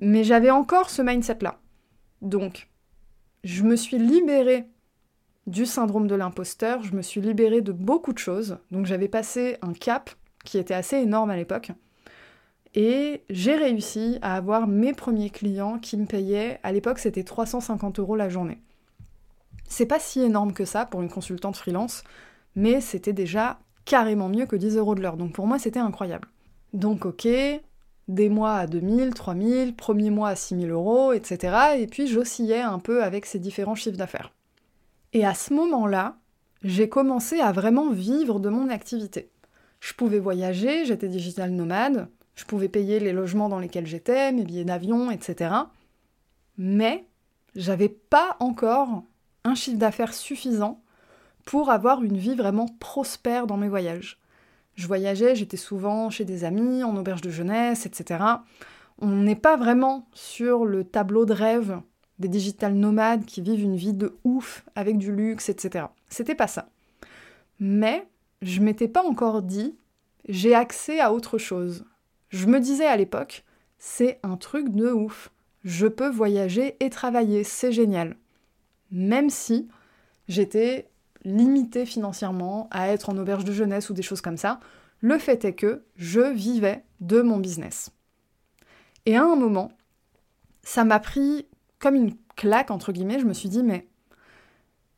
mais 0.00 0.24
j'avais 0.24 0.50
encore 0.50 0.90
ce 0.90 1.02
mindset-là. 1.02 1.58
Donc 2.22 2.68
je 3.44 3.62
me 3.62 3.76
suis 3.76 3.98
libérée 3.98 4.68
du 5.46 5.66
syndrome 5.66 6.06
de 6.06 6.14
l'imposteur, 6.14 6.82
je 6.82 6.94
me 6.94 7.02
suis 7.02 7.20
libérée 7.20 7.62
de 7.62 7.72
beaucoup 7.72 8.12
de 8.12 8.18
choses, 8.18 8.58
donc 8.70 8.86
j'avais 8.86 9.08
passé 9.08 9.56
un 9.62 9.72
cap 9.72 10.10
qui 10.44 10.58
était 10.58 10.74
assez 10.74 10.96
énorme 10.96 11.30
à 11.30 11.36
l'époque. 11.36 11.72
Et 12.74 13.22
j'ai 13.30 13.56
réussi 13.56 14.18
à 14.22 14.36
avoir 14.36 14.66
mes 14.66 14.92
premiers 14.92 15.30
clients 15.30 15.78
qui 15.78 15.96
me 15.96 16.06
payaient, 16.06 16.60
à 16.62 16.72
l'époque 16.72 16.98
c'était 16.98 17.24
350 17.24 17.98
euros 17.98 18.16
la 18.16 18.28
journée. 18.28 18.58
C'est 19.68 19.86
pas 19.86 19.98
si 19.98 20.20
énorme 20.20 20.52
que 20.52 20.64
ça 20.64 20.86
pour 20.86 21.02
une 21.02 21.10
consultante 21.10 21.56
freelance, 21.56 22.04
mais 22.56 22.80
c'était 22.80 23.12
déjà 23.12 23.58
carrément 23.84 24.28
mieux 24.28 24.46
que 24.46 24.56
10 24.56 24.76
euros 24.76 24.94
de 24.94 25.02
l'heure. 25.02 25.16
Donc 25.16 25.32
pour 25.32 25.46
moi 25.46 25.58
c'était 25.58 25.78
incroyable. 25.78 26.28
Donc 26.72 27.06
ok, 27.06 27.26
des 28.08 28.28
mois 28.28 28.54
à 28.54 28.66
2000, 28.66 29.14
3000, 29.14 29.74
premier 29.74 30.10
mois 30.10 30.30
à 30.30 30.36
6000 30.36 30.70
euros, 30.70 31.12
etc. 31.12 31.78
Et 31.78 31.86
puis 31.86 32.06
j'oscillais 32.06 32.60
un 32.60 32.78
peu 32.78 33.02
avec 33.02 33.26
ces 33.26 33.38
différents 33.38 33.74
chiffres 33.74 33.98
d'affaires. 33.98 34.32
Et 35.12 35.24
à 35.24 35.34
ce 35.34 35.54
moment-là, 35.54 36.16
j'ai 36.62 36.88
commencé 36.88 37.40
à 37.40 37.52
vraiment 37.52 37.90
vivre 37.90 38.40
de 38.40 38.48
mon 38.48 38.68
activité. 38.68 39.30
Je 39.80 39.94
pouvais 39.94 40.18
voyager, 40.18 40.84
j'étais 40.84 41.08
digital 41.08 41.50
nomade, 41.50 42.08
je 42.38 42.44
pouvais 42.44 42.68
payer 42.68 43.00
les 43.00 43.12
logements 43.12 43.48
dans 43.48 43.58
lesquels 43.58 43.88
j'étais, 43.88 44.30
mes 44.30 44.44
billets 44.44 44.64
d'avion, 44.64 45.10
etc. 45.10 45.52
Mais 46.56 47.04
j'avais 47.56 47.88
pas 47.88 48.36
encore 48.38 49.02
un 49.42 49.56
chiffre 49.56 49.76
d'affaires 49.76 50.14
suffisant 50.14 50.80
pour 51.44 51.70
avoir 51.70 52.04
une 52.04 52.16
vie 52.16 52.36
vraiment 52.36 52.66
prospère 52.78 53.48
dans 53.48 53.56
mes 53.56 53.68
voyages. 53.68 54.20
Je 54.76 54.86
voyageais, 54.86 55.34
j'étais 55.34 55.56
souvent 55.56 56.10
chez 56.10 56.24
des 56.24 56.44
amis, 56.44 56.84
en 56.84 56.96
auberge 56.96 57.22
de 57.22 57.30
jeunesse, 57.30 57.86
etc. 57.86 58.22
On 59.00 59.08
n'est 59.08 59.34
pas 59.34 59.56
vraiment 59.56 60.06
sur 60.14 60.64
le 60.64 60.84
tableau 60.84 61.24
de 61.24 61.32
rêve 61.32 61.80
des 62.20 62.28
digital 62.28 62.72
nomades 62.72 63.24
qui 63.24 63.42
vivent 63.42 63.62
une 63.62 63.76
vie 63.76 63.94
de 63.94 64.16
ouf 64.22 64.64
avec 64.76 64.96
du 64.96 65.10
luxe, 65.10 65.48
etc. 65.48 65.86
C'était 66.08 66.36
pas 66.36 66.46
ça. 66.46 66.68
Mais 67.58 68.06
je 68.42 68.60
m'étais 68.60 68.86
pas 68.86 69.02
encore 69.02 69.42
dit 69.42 69.74
j'ai 70.28 70.54
accès 70.54 71.00
à 71.00 71.12
autre 71.12 71.36
chose. 71.36 71.84
Je 72.30 72.46
me 72.46 72.60
disais 72.60 72.86
à 72.86 72.96
l'époque, 72.96 73.44
c'est 73.78 74.18
un 74.22 74.36
truc 74.36 74.70
de 74.70 74.90
ouf. 74.90 75.30
Je 75.64 75.86
peux 75.86 76.08
voyager 76.08 76.76
et 76.80 76.90
travailler, 76.90 77.44
c'est 77.44 77.72
génial. 77.72 78.16
Même 78.90 79.30
si 79.30 79.68
j'étais 80.28 80.90
limitée 81.24 81.86
financièrement 81.86 82.68
à 82.70 82.88
être 82.88 83.10
en 83.10 83.16
auberge 83.16 83.44
de 83.44 83.52
jeunesse 83.52 83.90
ou 83.90 83.94
des 83.94 84.02
choses 84.02 84.20
comme 84.20 84.36
ça, 84.36 84.60
le 85.00 85.18
fait 85.18 85.44
est 85.44 85.54
que 85.54 85.84
je 85.96 86.20
vivais 86.20 86.84
de 87.00 87.22
mon 87.22 87.38
business. 87.38 87.90
Et 89.06 89.16
à 89.16 89.24
un 89.24 89.36
moment, 89.36 89.72
ça 90.62 90.84
m'a 90.84 91.00
pris 91.00 91.46
comme 91.78 91.94
une 91.94 92.14
claque, 92.36 92.70
entre 92.70 92.92
guillemets, 92.92 93.20
je 93.20 93.26
me 93.26 93.32
suis 93.32 93.48
dit, 93.48 93.62
mais 93.62 93.88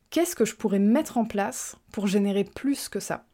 qu'est-ce 0.09 0.35
que 0.35 0.45
je 0.45 0.55
pourrais 0.55 0.79
mettre 0.79 1.17
en 1.17 1.25
place 1.25 1.77
pour 1.91 2.07
générer 2.07 2.43
plus 2.43 2.89
que 2.89 2.99
ça? 2.99 3.25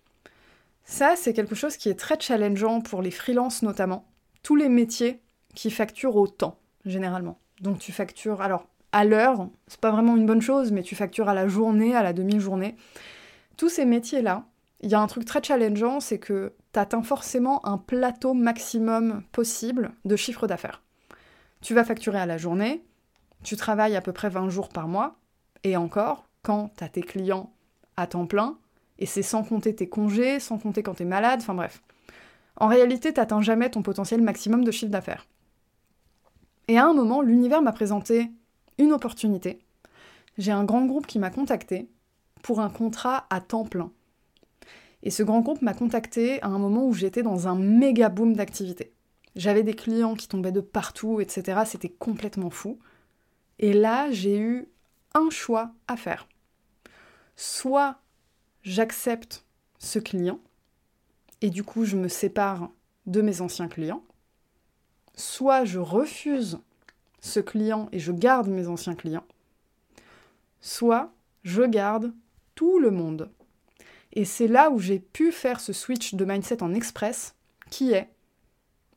Ça, 0.90 1.18
c'est 1.18 1.34
quelque 1.34 1.54
chose 1.54 1.76
qui 1.76 1.90
est 1.90 2.00
très 2.00 2.18
challengeant 2.18 2.80
pour 2.80 3.02
les 3.02 3.12
freelances 3.12 3.62
notamment, 3.62 4.08
tous 4.42 4.56
les 4.56 4.70
métiers 4.70 5.22
qui 5.54 5.70
facturent 5.70 6.16
au 6.16 6.28
temps, 6.28 6.60
généralement. 6.86 7.40
Donc 7.60 7.80
tu 7.80 7.92
factures, 7.92 8.42
alors 8.42 8.68
à 8.94 9.04
l'heure, 9.04 9.50
c'est 9.68 9.82
pas 9.82 9.92
vraiment 9.92 10.16
une 10.16 10.26
bonne 10.26 10.42
chose, 10.42 10.72
mais 10.72 10.84
tu 10.84 10.96
factures 10.96 11.28
à 11.28 11.34
la 11.34 11.50
journée, 11.50 11.94
à 11.94 12.04
la 12.04 12.14
demi-journée. 12.14 12.78
Tous 13.58 13.68
ces 13.68 13.84
métiers-là, 13.84 14.46
il 14.80 14.90
y 14.90 14.96
a 14.96 15.02
un 15.02 15.08
truc 15.08 15.26
très 15.26 15.44
challengeant, 15.44 16.00
c'est 16.00 16.20
que 16.20 16.54
tu 16.72 16.80
atteins 16.80 17.04
forcément 17.04 17.66
un 17.66 17.78
plateau 17.78 18.34
maximum 18.34 19.24
possible 19.34 19.92
de 20.06 20.16
chiffre 20.16 20.48
d'affaires. 20.48 20.84
Tu 21.60 21.74
vas 21.74 21.84
facturer 21.84 22.20
à 22.20 22.26
la 22.26 22.38
journée, 22.38 22.82
tu 23.44 23.58
travailles 23.58 23.98
à 23.98 24.02
peu 24.02 24.14
près 24.14 24.30
20 24.30 24.48
jours 24.48 24.70
par 24.70 24.88
mois, 24.88 25.18
et 25.66 25.76
encore, 25.76 26.30
quand 26.44 26.72
tu 26.78 26.84
as 26.86 26.90
tes 26.90 27.02
clients 27.02 27.52
à 27.98 28.08
temps 28.08 28.26
plein, 28.26 28.58
et 29.00 29.06
c'est 29.06 29.22
sans 29.22 29.44
compter 29.44 29.76
tes 29.76 29.88
congés, 29.88 30.40
sans 30.40 30.58
compter 30.58 30.84
quand 30.84 30.96
tu 30.96 31.04
es 31.04 31.06
malade, 31.06 31.40
enfin 31.42 31.54
bref. 31.54 31.82
En 32.56 32.68
réalité, 32.68 33.14
tu 33.14 33.20
n'atteins 33.20 33.42
jamais 33.42 33.70
ton 33.70 33.84
potentiel 33.84 34.22
maximum 34.22 34.64
de 34.64 34.72
chiffre 34.72 34.92
d'affaires. 34.92 35.28
Et 36.68 36.78
à 36.78 36.86
un 36.86 36.94
moment, 36.94 37.22
l'univers 37.22 37.62
m'a 37.62 37.72
présenté 37.72 38.32
une 38.78 38.92
opportunité. 38.92 39.60
J'ai 40.38 40.52
un 40.52 40.64
grand 40.64 40.86
groupe 40.86 41.08
qui 41.08 41.20
m'a 41.20 41.30
contacté 41.30 41.88
pour 42.42 42.60
un 42.60 42.70
contrat 42.70 43.26
à 43.30 43.42
temps 43.42 43.66
plein. 43.66 43.92
Et 45.04 45.12
ce 45.12 45.24
grand 45.24 45.42
groupe 45.42 45.62
m'a 45.62 45.74
contacté 45.74 46.42
à 46.42 46.48
un 46.48 46.58
moment 46.58 46.86
où 46.86 46.94
j'étais 46.94 47.24
dans 47.24 47.48
un 47.48 47.56
méga 47.56 48.10
boom 48.10 48.36
d'activité. 48.36 48.92
J'avais 49.36 49.64
des 49.64 49.76
clients 49.76 50.16
qui 50.16 50.28
tombaient 50.28 50.52
de 50.52 50.62
partout, 50.62 51.22
etc. 51.22 51.62
C'était 51.66 51.90
complètement 51.90 52.50
fou. 52.50 52.80
Et 53.60 53.74
là, 53.74 54.12
j'ai 54.12 54.40
eu 54.40 54.68
un 55.14 55.30
choix 55.30 55.72
à 55.88 55.96
faire. 55.96 56.28
Soit 57.36 58.00
j'accepte 58.68 59.46
ce 59.80 59.98
client, 59.98 60.40
et 61.42 61.50
du 61.50 61.64
coup 61.64 61.86
je 61.86 61.96
me 61.96 62.10
sépare 62.10 62.70
de 63.06 63.22
mes 63.22 63.40
anciens 63.40 63.70
clients, 63.70 64.04
soit 65.16 65.64
je 65.64 65.80
refuse 65.80 66.60
ce 67.22 67.40
client 67.40 67.88
et 67.94 68.00
je 68.00 68.12
garde 68.12 68.50
mes 68.50 68.68
anciens 68.68 68.96
clients, 68.96 69.26
soit 70.60 71.14
je 71.44 71.64
garde 71.64 72.14
tout 72.56 72.80
le 72.80 72.92
monde. 72.92 73.30
Et 74.12 74.26
c'est 74.26 74.48
là 74.48 74.70
où 74.70 74.80
j'ai 74.80 75.00
pu 75.00 75.32
faire 75.32 75.62
ce 75.62 75.72
switch 75.72 76.16
de 76.16 76.26
mindset 76.26 76.62
en 76.62 76.74
express, 76.74 77.36
qui 77.70 77.94
est 77.94 78.10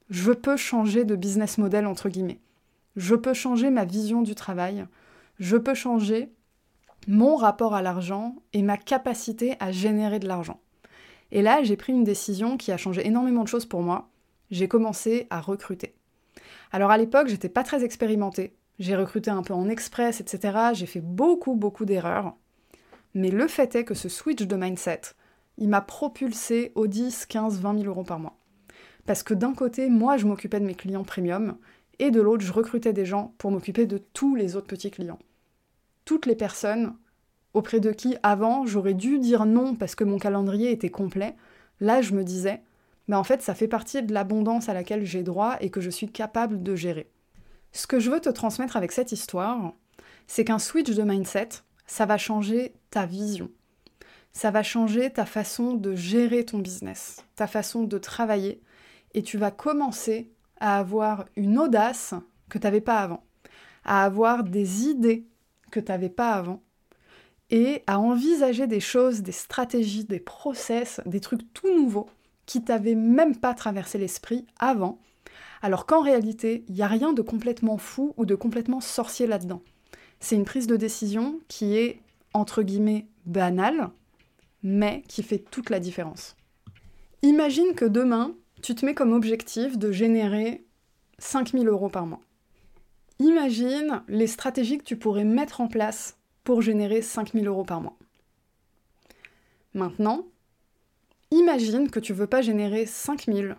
je 0.08 0.32
peux 0.32 0.56
changer 0.56 1.04
de 1.04 1.14
business 1.14 1.58
model 1.58 1.86
entre 1.86 2.08
guillemets. 2.08 2.40
Je 2.96 3.14
peux 3.14 3.34
changer 3.34 3.70
ma 3.70 3.84
vision 3.84 4.22
du 4.22 4.34
travail. 4.34 4.84
Je 5.38 5.56
peux 5.56 5.74
changer 5.74 6.32
mon 7.06 7.36
rapport 7.36 7.74
à 7.74 7.82
l'argent 7.82 8.36
et 8.52 8.62
ma 8.62 8.76
capacité 8.76 9.56
à 9.60 9.72
générer 9.72 10.18
de 10.18 10.28
l'argent. 10.28 10.60
Et 11.32 11.42
là, 11.42 11.62
j'ai 11.62 11.76
pris 11.76 11.92
une 11.92 12.04
décision 12.04 12.56
qui 12.56 12.72
a 12.72 12.76
changé 12.76 13.06
énormément 13.06 13.42
de 13.42 13.48
choses 13.48 13.66
pour 13.66 13.82
moi. 13.82 14.10
J'ai 14.50 14.68
commencé 14.68 15.26
à 15.30 15.40
recruter. 15.40 15.94
Alors 16.72 16.90
à 16.90 16.98
l'époque, 16.98 17.28
j'étais 17.28 17.48
pas 17.48 17.62
très 17.62 17.84
expérimentée. 17.84 18.54
J'ai 18.78 18.96
recruté 18.96 19.30
un 19.30 19.42
peu 19.42 19.54
en 19.54 19.68
express, 19.68 20.20
etc. 20.20 20.58
J'ai 20.72 20.86
fait 20.86 21.00
beaucoup, 21.00 21.54
beaucoup 21.54 21.84
d'erreurs. 21.84 22.34
Mais 23.14 23.30
le 23.30 23.46
fait 23.48 23.74
est 23.74 23.84
que 23.84 23.94
ce 23.94 24.08
switch 24.08 24.42
de 24.42 24.56
mindset, 24.56 25.00
il 25.58 25.68
m'a 25.68 25.80
propulsé 25.80 26.72
aux 26.74 26.86
10, 26.86 27.26
15, 27.26 27.60
20 27.60 27.78
000 27.80 27.86
euros 27.86 28.04
par 28.04 28.18
mois. 28.18 28.38
Parce 29.06 29.22
que 29.22 29.34
d'un 29.34 29.54
côté, 29.54 29.88
moi, 29.88 30.16
je 30.16 30.26
m'occupais 30.26 30.60
de 30.60 30.64
mes 30.64 30.74
clients 30.74 31.04
premium, 31.04 31.56
et 31.98 32.10
de 32.10 32.20
l'autre, 32.20 32.44
je 32.44 32.52
recrutais 32.52 32.92
des 32.92 33.04
gens 33.04 33.34
pour 33.38 33.50
m'occuper 33.50 33.86
de 33.86 33.98
tous 33.98 34.34
les 34.34 34.56
autres 34.56 34.68
petits 34.68 34.90
clients 34.90 35.18
toutes 36.10 36.26
les 36.26 36.34
personnes 36.34 36.96
auprès 37.54 37.78
de 37.78 37.92
qui, 37.92 38.16
avant, 38.24 38.66
j'aurais 38.66 38.94
dû 38.94 39.20
dire 39.20 39.46
non 39.46 39.76
parce 39.76 39.94
que 39.94 40.02
mon 40.02 40.18
calendrier 40.18 40.72
était 40.72 40.90
complet, 40.90 41.36
là, 41.78 42.02
je 42.02 42.14
me 42.14 42.24
disais, 42.24 42.64
mais 43.06 43.14
en 43.14 43.22
fait, 43.22 43.42
ça 43.42 43.54
fait 43.54 43.68
partie 43.68 44.02
de 44.02 44.12
l'abondance 44.12 44.68
à 44.68 44.74
laquelle 44.74 45.04
j'ai 45.04 45.22
droit 45.22 45.56
et 45.60 45.70
que 45.70 45.80
je 45.80 45.88
suis 45.88 46.10
capable 46.10 46.64
de 46.64 46.74
gérer. 46.74 47.12
Ce 47.70 47.86
que 47.86 48.00
je 48.00 48.10
veux 48.10 48.18
te 48.18 48.28
transmettre 48.28 48.76
avec 48.76 48.90
cette 48.90 49.12
histoire, 49.12 49.72
c'est 50.26 50.44
qu'un 50.44 50.58
switch 50.58 50.90
de 50.90 51.04
mindset, 51.04 51.50
ça 51.86 52.06
va 52.06 52.18
changer 52.18 52.74
ta 52.90 53.06
vision. 53.06 53.48
Ça 54.32 54.50
va 54.50 54.64
changer 54.64 55.10
ta 55.10 55.26
façon 55.26 55.74
de 55.74 55.94
gérer 55.94 56.44
ton 56.44 56.58
business, 56.58 57.24
ta 57.36 57.46
façon 57.46 57.84
de 57.84 57.98
travailler, 57.98 58.60
et 59.14 59.22
tu 59.22 59.38
vas 59.38 59.52
commencer 59.52 60.32
à 60.58 60.76
avoir 60.76 61.26
une 61.36 61.56
audace 61.56 62.14
que 62.48 62.58
tu 62.58 62.66
n'avais 62.66 62.80
pas 62.80 62.98
avant, 62.98 63.22
à 63.84 64.02
avoir 64.02 64.42
des 64.42 64.86
idées 64.86 65.28
que 65.70 65.80
tu 65.80 65.90
n'avais 65.90 66.08
pas 66.08 66.32
avant 66.32 66.62
et 67.50 67.82
à 67.86 67.98
envisager 67.98 68.66
des 68.66 68.80
choses, 68.80 69.22
des 69.22 69.32
stratégies, 69.32 70.04
des 70.04 70.20
process, 70.20 71.00
des 71.06 71.20
trucs 71.20 71.52
tout 71.52 71.74
nouveaux 71.74 72.08
qui 72.46 72.62
t'avaient 72.62 72.94
même 72.94 73.36
pas 73.36 73.54
traversé 73.54 73.98
l'esprit 73.98 74.46
avant, 74.58 74.98
alors 75.62 75.86
qu'en 75.86 76.00
réalité, 76.00 76.64
il 76.68 76.74
n'y 76.74 76.82
a 76.82 76.88
rien 76.88 77.12
de 77.12 77.22
complètement 77.22 77.78
fou 77.78 78.14
ou 78.16 78.24
de 78.24 78.34
complètement 78.34 78.80
sorcier 78.80 79.26
là-dedans. 79.26 79.62
C'est 80.20 80.36
une 80.36 80.44
prise 80.44 80.66
de 80.66 80.76
décision 80.76 81.40
qui 81.48 81.76
est, 81.76 82.00
entre 82.34 82.62
guillemets, 82.62 83.06
banale, 83.26 83.90
mais 84.62 85.02
qui 85.08 85.22
fait 85.22 85.38
toute 85.38 85.70
la 85.70 85.80
différence. 85.80 86.36
Imagine 87.22 87.74
que 87.74 87.84
demain, 87.84 88.34
tu 88.62 88.74
te 88.74 88.84
mets 88.84 88.94
comme 88.94 89.12
objectif 89.12 89.78
de 89.78 89.92
générer 89.92 90.64
5000 91.18 91.68
euros 91.68 91.88
par 91.88 92.06
mois. 92.06 92.20
Imagine 93.20 94.02
les 94.08 94.26
stratégies 94.26 94.78
que 94.78 94.84
tu 94.84 94.96
pourrais 94.96 95.24
mettre 95.24 95.60
en 95.60 95.68
place 95.68 96.16
pour 96.42 96.62
générer 96.62 97.02
5000 97.02 97.46
euros 97.46 97.64
par 97.64 97.82
mois. 97.82 97.98
Maintenant, 99.74 100.26
imagine 101.30 101.90
que 101.90 102.00
tu 102.00 102.14
veux 102.14 102.26
pas 102.26 102.40
générer 102.40 102.86
5000, 102.86 103.56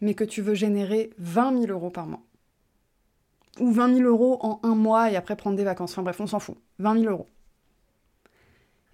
mais 0.00 0.14
que 0.14 0.22
tu 0.22 0.42
veux 0.42 0.54
générer 0.54 1.10
20 1.18 1.62
000 1.62 1.72
euros 1.72 1.90
par 1.90 2.06
mois. 2.06 2.22
Ou 3.58 3.72
20 3.72 3.96
000 3.96 4.08
euros 4.08 4.38
en 4.42 4.60
un 4.62 4.76
mois 4.76 5.10
et 5.10 5.16
après 5.16 5.34
prendre 5.34 5.56
des 5.56 5.64
vacances. 5.64 5.90
Enfin 5.90 6.02
bref, 6.02 6.20
on 6.20 6.28
s'en 6.28 6.38
fout. 6.38 6.56
20 6.78 7.00
000 7.00 7.12
euros. 7.12 7.26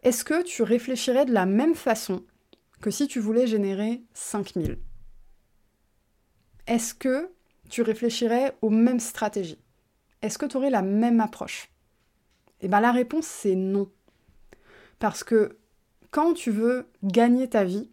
Est-ce 0.03 0.25
que 0.25 0.43
tu 0.43 0.63
réfléchirais 0.63 1.27
de 1.27 1.35
la 1.35 1.45
même 1.45 1.75
façon 1.75 2.25
que 2.81 2.91
si 2.91 3.07
tu 3.07 3.21
voulais 3.21 3.47
générer 3.47 4.03
5 4.15 4.55
000 4.55 4.79
Est-ce 6.67 6.95
que 6.95 7.31
tu 7.69 7.83
réfléchirais 7.83 8.57
aux 8.63 8.71
mêmes 8.71 9.01
stratégies? 9.01 9.59
Est-ce 10.23 10.39
que 10.39 10.47
tu 10.47 10.57
aurais 10.57 10.71
la 10.71 10.83
même 10.83 11.21
approche? 11.21 11.71
Eh 12.61 12.69
bien 12.69 12.81
la 12.81 12.93
réponse 12.93 13.27
c'est 13.27 13.55
non. 13.55 13.89
Parce 14.99 15.25
que 15.25 15.59
quand 16.11 16.33
tu 16.33 16.51
veux 16.51 16.87
gagner 17.03 17.49
ta 17.49 17.65
vie, 17.65 17.91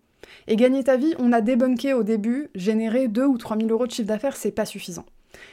et 0.48 0.56
gagner 0.56 0.84
ta 0.84 0.98
vie, 0.98 1.14
on 1.20 1.32
a 1.32 1.42
débunké 1.42 1.94
au 1.94 2.04
début, 2.04 2.50
générer 2.56 3.08
2 3.08 3.26
ou 3.26 3.38
3 3.38 3.58
000 3.58 3.70
euros 3.70 3.88
de 3.88 3.92
chiffre 3.92 4.08
d'affaires, 4.08 4.36
c'est 4.36 4.52
pas 4.52 4.66
suffisant. 4.66 5.06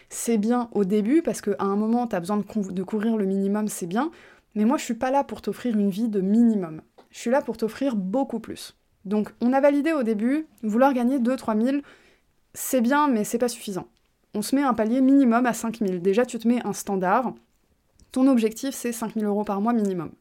C'est 0.09 0.39
bien 0.39 0.69
au 0.73 0.85
début, 0.85 1.23
parce 1.23 1.41
qu'à 1.41 1.55
un 1.59 1.77
moment, 1.77 2.07
tu 2.07 2.17
as 2.17 2.21
besoin 2.21 2.39
de, 2.39 2.83
couvrir 2.83 3.17
le 3.17 3.25
minimum, 3.25 3.69
c'est 3.69 3.87
bien, 3.87 4.11
mais 4.55 4.65
moi, 4.65 4.77
je 4.79 4.85
suis 4.85 4.95
pas 4.95 5.11
là 5.11 5.25
pour 5.25 5.43
t'offrir 5.43 5.77
une 5.77 5.91
vie 5.91 6.09
de 6.09 6.21
minimum. 6.21 6.83
Je 7.11 7.19
suis 7.19 7.31
là 7.31 7.43
pour 7.43 7.57
t'offrir 7.57 7.97
beaucoup 7.97 8.41
plus. 8.41 8.77
Donc, 9.05 9.31
on 9.41 9.53
a 9.53 9.61
validé 9.61 9.93
au 9.93 10.03
début, 10.03 10.47
vouloir 10.63 10.93
gagner 10.93 11.19
2-3 11.19 11.61
000, 11.61 11.79
c'est 12.53 12.81
bien, 12.81 13.09
mais 13.09 13.25
c'est 13.25 13.39
pas 13.39 13.49
suffisant 13.49 13.89
on 14.35 14.43
se 14.43 14.55
met 14.55 14.63
un 14.63 14.75
palier 14.75 15.01
minimum 15.01 15.47
à 15.47 15.53
5000. 15.53 16.03
Déjà, 16.03 16.25
tu 16.25 16.39
te 16.39 16.47
mets 16.47 16.65
un 16.65 16.73
standard. 16.73 17.35
Ton 18.13 18.27
objectif, 18.27 18.75
c'est 18.75 18.93
5000 18.93 19.25
euros 19.25 19.45
par 19.45 19.61
mois 19.61 19.73
minimum. 19.73 20.13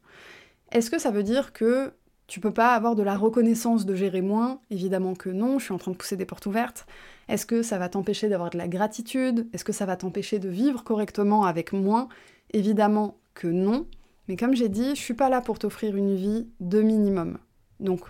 Est-ce 0.72 0.92
que 0.92 1.00
ça 1.00 1.12
veut 1.12 1.24
dire 1.24 1.54
que 1.54 1.94
tu 2.28 2.40
peux 2.40 2.52
pas 2.52 2.74
avoir 2.76 2.96
de 2.96 3.02
la 3.02 3.18
reconnaissance 3.18 3.86
de 3.86 3.96
gérer 3.96 4.22
moins? 4.22 4.62
Évidemment 4.70 5.16
que 5.16 5.30
non, 5.30 5.58
je 5.58 5.66
suis 5.66 5.74
en 5.74 5.80
train 5.80 5.92
de 5.92 5.98
pousser 5.98 6.16
des 6.16 6.26
portes 6.26 6.46
ouvertes. 6.46 6.86
Est-ce 7.28 7.46
que 7.46 7.64
ça 7.64 7.80
va 7.80 7.90
t'empêcher 7.90 8.30
d'avoir 8.30 8.52
de 8.52 8.58
la 8.58 8.68
gratitude? 8.68 9.48
Est-ce 9.54 9.66
que 9.66 9.74
ça 9.74 9.88
va 9.88 9.96
t'empêcher 9.96 10.38
de 10.38 10.50
vivre 10.50 10.84
correctement 10.84 11.46
avec 11.46 11.74
moins? 11.74 12.08
Évidemment 12.52 13.18
que 13.34 13.48
non. 13.48 13.88
Mais 14.28 14.36
comme 14.36 14.56
j'ai 14.56 14.70
dit, 14.70 14.90
je 14.96 15.02
suis 15.02 15.16
pas 15.16 15.30
là 15.30 15.42
pour 15.42 15.58
t'offrir 15.58 15.96
une 15.96 16.16
vie 16.16 16.48
de 16.60 16.82
minimum. 16.84 17.40
Donc, 17.80 18.02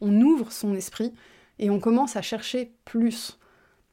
on 0.00 0.20
ouvre 0.22 0.52
son 0.52 0.74
esprit 0.74 1.12
et 1.58 1.68
on 1.68 1.80
commence 1.80 2.16
à 2.16 2.22
chercher 2.22 2.72
plus 2.86 3.38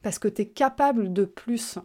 parce 0.03 0.19
que 0.19 0.27
tu 0.27 0.43
es 0.43 0.45
capable 0.45 1.11
de 1.11 1.25
plus. 1.25 1.79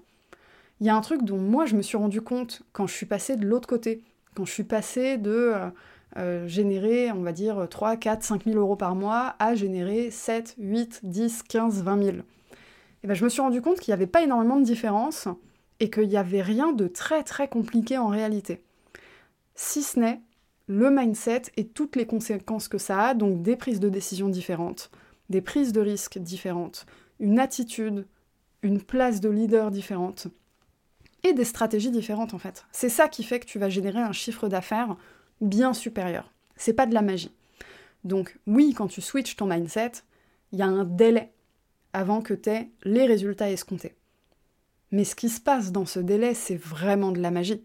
Il 0.81 0.87
y 0.87 0.91
a 0.91 0.97
un 0.97 1.01
truc 1.01 1.23
dont 1.23 1.39
moi 1.39 1.65
je 1.65 1.75
me 1.75 1.83
suis 1.83 1.97
rendu 1.97 2.21
compte 2.21 2.63
quand 2.73 2.87
je 2.87 2.95
suis 2.95 3.07
passée 3.07 3.37
de 3.37 3.47
l'autre 3.47 3.69
côté, 3.69 4.03
quand 4.35 4.45
je 4.45 4.53
suis 4.53 4.65
passée 4.65 5.17
de 5.17 5.31
euh, 5.31 5.71
euh, 6.17 6.47
générer, 6.47 7.11
on 7.13 7.23
va 7.23 7.33
dire, 7.33 7.67
3, 7.69 7.97
4, 7.97 8.23
5 8.23 8.45
000 8.45 8.59
euros 8.59 8.77
par 8.77 8.95
mois 8.95 9.35
à 9.39 9.55
générer 9.55 10.11
7, 10.11 10.57
8, 10.59 11.01
10, 11.05 11.43
15, 11.45 11.83
20 11.83 12.03
000. 12.03 12.17
Et 13.03 13.07
ben, 13.07 13.15
je 13.15 13.25
me 13.25 13.29
suis 13.29 13.41
rendu 13.41 13.63
compte 13.63 13.81
qu'il 13.81 13.93
n'y 13.93 13.97
avait 13.97 14.07
pas 14.07 14.23
énormément 14.23 14.59
de 14.59 14.65
différence 14.65 15.29
et 15.81 15.91
qu'il 15.91 16.09
n'y 16.09 16.17
avait 16.17 16.43
rien 16.43 16.73
de 16.73 16.89
très 16.89 17.23
très 17.23 17.49
compliqué 17.49 17.99
en 17.99 18.09
réalité. 18.09 18.63
Si 19.55 19.83
ce 19.83 19.99
n'est 19.99 20.21
le 20.67 20.91
mindset 20.91 21.43
et 21.57 21.67
toutes 21.67 21.97
les 21.97 22.07
conséquences 22.07 22.69
que 22.69 22.79
ça 22.79 23.09
a, 23.09 23.15
donc 23.15 23.43
des 23.43 23.57
prises 23.57 23.81
de 23.81 23.89
décision 23.89 24.29
différentes, 24.29 24.91
des 25.31 25.41
prises 25.41 25.73
de 25.73 25.81
risques 25.81 26.19
différentes, 26.19 26.87
une 27.21 27.39
attitude, 27.39 28.07
une 28.63 28.81
place 28.81 29.21
de 29.21 29.29
leader 29.29 29.71
différente 29.71 30.29
et 31.25 31.33
des 31.33 31.45
stratégies 31.45 31.91
différentes 31.91 32.35
en 32.35 32.39
fait. 32.39 32.67
C'est 32.73 32.89
ça 32.89 33.09
qui 33.09 33.23
fait 33.23 33.41
que 33.41 33.47
tu 33.47 33.59
vas 33.59 33.69
générer 33.69 34.01
un 34.01 34.13
chiffre 34.13 34.49
d'affaires 34.49 34.97
bien 35.41 35.75
supérieur. 35.75 36.33
C'est 36.57 36.73
pas 36.73 36.87
de 36.87 36.95
la 36.95 37.03
magie. 37.03 37.35
Donc 38.05 38.39
oui, 38.47 38.75
quand 38.77 38.89
tu 38.89 39.01
switches 39.01 39.37
ton 39.37 39.47
mindset, 39.47 39.93
il 40.53 40.59
y 40.59 40.63
a 40.63 40.67
un 40.67 40.85
délai 40.85 41.33
avant 41.93 42.23
que 42.23 42.35
tu 42.35 42.51
aies 42.51 42.71
les 42.85 43.07
résultats 43.07 43.51
escomptés. 43.51 43.95
Mais 44.91 45.05
ce 45.05 45.15
qui 45.15 45.29
se 45.29 45.41
passe 45.41 45.73
dans 45.73 45.87
ce 45.87 46.01
délai, 46.01 46.35
c'est 46.35 46.57
vraiment 46.57 47.13
de 47.13 47.21
la 47.21 47.31
magie. 47.31 47.63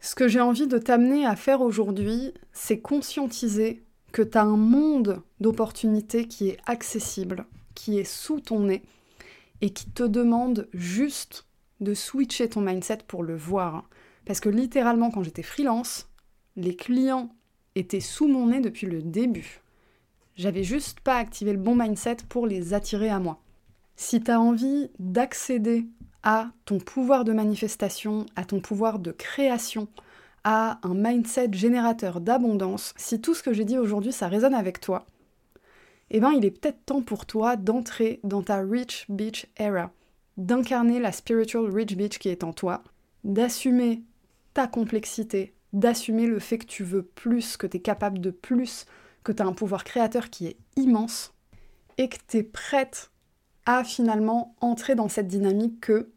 Ce 0.00 0.14
que 0.14 0.28
j'ai 0.28 0.40
envie 0.40 0.66
de 0.66 0.78
t'amener 0.78 1.26
à 1.26 1.36
faire 1.36 1.60
aujourd'hui, 1.60 2.32
c'est 2.52 2.80
conscientiser 2.80 3.84
que 4.12 4.22
tu 4.22 4.38
as 4.38 4.42
un 4.42 4.56
monde 4.56 5.22
d'opportunités 5.40 6.26
qui 6.26 6.48
est 6.48 6.58
accessible, 6.66 7.46
qui 7.78 7.96
est 7.96 8.04
sous 8.04 8.40
ton 8.40 8.64
nez, 8.64 8.82
et 9.60 9.70
qui 9.70 9.88
te 9.88 10.02
demande 10.02 10.68
juste 10.74 11.46
de 11.78 11.94
switcher 11.94 12.48
ton 12.48 12.60
mindset 12.60 12.98
pour 13.06 13.22
le 13.22 13.36
voir. 13.36 13.88
Parce 14.26 14.40
que 14.40 14.48
littéralement, 14.48 15.12
quand 15.12 15.22
j'étais 15.22 15.44
freelance, 15.44 16.08
les 16.56 16.74
clients 16.74 17.30
étaient 17.76 18.00
sous 18.00 18.26
mon 18.26 18.48
nez 18.48 18.60
depuis 18.60 18.88
le 18.88 19.00
début. 19.00 19.60
J'avais 20.34 20.64
juste 20.64 20.98
pas 21.00 21.18
activé 21.18 21.52
le 21.52 21.58
bon 21.58 21.76
mindset 21.76 22.16
pour 22.28 22.48
les 22.48 22.74
attirer 22.74 23.10
à 23.10 23.20
moi. 23.20 23.40
Si 23.94 24.20
tu 24.20 24.30
as 24.32 24.40
envie 24.40 24.90
d'accéder 24.98 25.86
à 26.24 26.50
ton 26.64 26.78
pouvoir 26.78 27.22
de 27.22 27.32
manifestation, 27.32 28.26
à 28.34 28.44
ton 28.44 28.58
pouvoir 28.58 28.98
de 28.98 29.12
création, 29.12 29.86
à 30.42 30.80
un 30.82 30.94
mindset 30.94 31.50
générateur 31.52 32.20
d'abondance, 32.20 32.92
si 32.96 33.20
tout 33.20 33.34
ce 33.34 33.44
que 33.44 33.52
j'ai 33.52 33.64
dit 33.64 33.78
aujourd'hui 33.78 34.12
ça 34.12 34.26
résonne 34.26 34.54
avec 34.54 34.80
toi, 34.80 35.06
eh 36.10 36.20
ben 36.20 36.32
il 36.32 36.44
est 36.44 36.50
peut-être 36.50 36.84
temps 36.84 37.02
pour 37.02 37.26
toi 37.26 37.56
d'entrer 37.56 38.20
dans 38.24 38.42
ta 38.42 38.58
Rich 38.58 39.06
Beach 39.08 39.46
Era, 39.58 39.92
d'incarner 40.36 41.00
la 41.00 41.12
spiritual 41.12 41.66
Rich 41.70 41.96
Beach 41.96 42.18
qui 42.18 42.28
est 42.28 42.44
en 42.44 42.52
toi, 42.52 42.82
d'assumer 43.24 44.02
ta 44.54 44.66
complexité, 44.66 45.54
d'assumer 45.72 46.26
le 46.26 46.38
fait 46.38 46.58
que 46.58 46.66
tu 46.66 46.84
veux 46.84 47.02
plus, 47.02 47.56
que 47.56 47.66
tu 47.66 47.76
es 47.76 47.80
capable 47.80 48.20
de 48.20 48.30
plus, 48.30 48.86
que 49.22 49.32
tu 49.32 49.42
as 49.42 49.46
un 49.46 49.52
pouvoir 49.52 49.84
créateur 49.84 50.30
qui 50.30 50.46
est 50.46 50.56
immense, 50.76 51.34
et 51.98 52.08
que 52.08 52.16
tu 52.26 52.38
es 52.38 52.42
prête 52.42 53.10
à 53.66 53.84
finalement 53.84 54.54
entrer 54.60 54.94
dans 54.94 55.08
cette 55.08 55.28
dynamique 55.28 55.80
que 55.80 56.10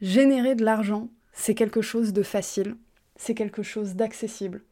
générer 0.00 0.54
de 0.54 0.64
l'argent, 0.64 1.08
c'est 1.32 1.54
quelque 1.54 1.82
chose 1.82 2.12
de 2.12 2.22
facile, 2.22 2.76
c'est 3.16 3.34
quelque 3.34 3.62
chose 3.62 3.94
d'accessible, 3.94 4.64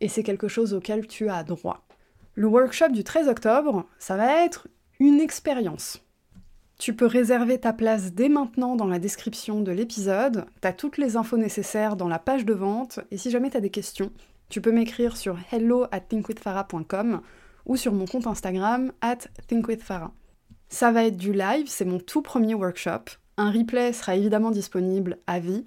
et 0.00 0.08
c'est 0.08 0.22
quelque 0.22 0.48
chose 0.48 0.74
auquel 0.74 1.06
tu 1.06 1.30
as 1.30 1.42
droit. 1.44 1.87
Le 2.38 2.46
workshop 2.46 2.90
du 2.90 3.02
13 3.02 3.26
octobre, 3.26 3.84
ça 3.98 4.16
va 4.16 4.44
être 4.44 4.68
une 5.00 5.18
expérience. 5.18 6.04
Tu 6.78 6.94
peux 6.94 7.04
réserver 7.04 7.58
ta 7.58 7.72
place 7.72 8.12
dès 8.12 8.28
maintenant 8.28 8.76
dans 8.76 8.86
la 8.86 9.00
description 9.00 9.60
de 9.60 9.72
l'épisode, 9.72 10.46
tu 10.62 10.68
as 10.68 10.72
toutes 10.72 10.98
les 10.98 11.16
infos 11.16 11.36
nécessaires 11.36 11.96
dans 11.96 12.06
la 12.06 12.20
page 12.20 12.44
de 12.44 12.54
vente, 12.54 13.00
et 13.10 13.16
si 13.16 13.32
jamais 13.32 13.50
tu 13.50 13.56
as 13.56 13.60
des 13.60 13.70
questions, 13.70 14.12
tu 14.50 14.60
peux 14.60 14.70
m'écrire 14.70 15.16
sur 15.16 15.36
hello 15.50 15.86
at 15.90 15.98
thinkwithfarah.com 15.98 17.22
ou 17.66 17.76
sur 17.76 17.92
mon 17.92 18.06
compte 18.06 18.28
Instagram 18.28 18.92
at 19.00 19.18
thinkwithfarah. 19.48 20.12
Ça 20.68 20.92
va 20.92 21.06
être 21.06 21.16
du 21.16 21.32
live, 21.32 21.66
c'est 21.66 21.84
mon 21.84 21.98
tout 21.98 22.22
premier 22.22 22.54
workshop. 22.54 23.16
Un 23.36 23.50
replay 23.50 23.92
sera 23.92 24.14
évidemment 24.14 24.52
disponible 24.52 25.18
à 25.26 25.40
vie, 25.40 25.66